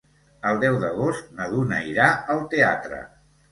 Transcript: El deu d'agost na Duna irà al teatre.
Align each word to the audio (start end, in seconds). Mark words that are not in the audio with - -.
El 0.51 0.61
deu 0.63 0.77
d'agost 0.83 1.29
na 1.41 1.47
Duna 1.53 1.83
irà 1.91 2.09
al 2.37 2.43
teatre. 2.57 3.07